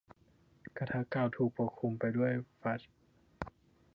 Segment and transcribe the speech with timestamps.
[0.77, 2.91] กระทะเก่าถูกปกคลุมไปด้วยฟัดจ์